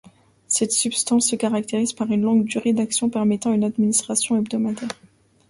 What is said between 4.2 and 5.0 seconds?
hebdomadaire.